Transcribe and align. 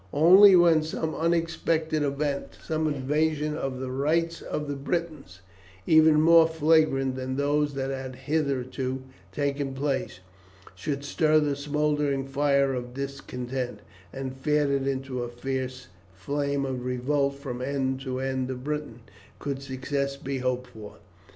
Only 0.13 0.55
when 0.55 0.81
some 0.81 1.13
unexpected 1.13 2.01
event, 2.01 2.57
some 2.63 2.87
invasion 2.91 3.55
of 3.55 3.79
the 3.79 3.91
rights 3.91 4.41
of 4.41 4.67
the 4.67 4.75
Britons 4.75 5.41
even 5.85 6.19
more 6.19 6.47
flagrant 6.47 7.15
than 7.15 7.35
those 7.35 7.75
that 7.75 7.91
had 7.91 8.15
hitherto 8.15 9.03
taken 9.31 9.75
place, 9.75 10.19
should 10.73 11.05
stir 11.05 11.39
the 11.39 11.55
smouldering 11.55 12.25
fire 12.25 12.73
of 12.73 12.95
discontent, 12.95 13.81
and 14.11 14.35
fan 14.35 14.71
it 14.71 14.87
into 14.87 15.21
a 15.21 15.29
fierce 15.29 15.89
flame 16.15 16.65
of 16.65 16.83
revolt 16.83 17.35
from 17.35 17.61
end 17.61 17.99
to 18.01 18.19
end 18.19 18.49
of 18.49 18.63
Britain, 18.63 19.01
could 19.37 19.61
success 19.61 20.17
be 20.17 20.39
hoped 20.39 20.65
for. 20.71 20.95